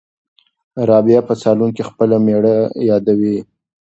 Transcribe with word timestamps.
رابعه 0.89 1.21
په 1.27 1.33
صالون 1.41 1.69
کې 1.75 1.87
خپله 1.89 2.15
مېړه 2.25 2.55
یادوي. 2.89 3.37